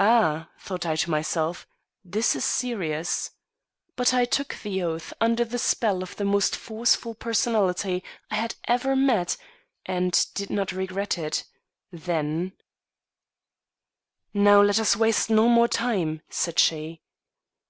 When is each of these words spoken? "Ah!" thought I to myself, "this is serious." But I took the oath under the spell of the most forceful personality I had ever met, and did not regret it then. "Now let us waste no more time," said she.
"Ah!" 0.00 0.48
thought 0.58 0.86
I 0.86 0.96
to 0.96 1.10
myself, 1.10 1.66
"this 2.02 2.34
is 2.34 2.42
serious." 2.42 3.32
But 3.96 4.14
I 4.14 4.24
took 4.24 4.54
the 4.54 4.82
oath 4.82 5.12
under 5.20 5.44
the 5.44 5.58
spell 5.58 6.02
of 6.02 6.16
the 6.16 6.24
most 6.24 6.56
forceful 6.56 7.14
personality 7.14 8.02
I 8.30 8.36
had 8.36 8.54
ever 8.66 8.96
met, 8.96 9.36
and 9.84 10.26
did 10.32 10.48
not 10.48 10.72
regret 10.72 11.18
it 11.18 11.44
then. 11.92 12.54
"Now 14.32 14.62
let 14.62 14.78
us 14.80 14.96
waste 14.96 15.28
no 15.28 15.50
more 15.50 15.68
time," 15.68 16.22
said 16.30 16.58
she. 16.58 17.02